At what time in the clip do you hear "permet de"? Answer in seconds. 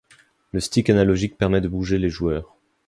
1.37-1.67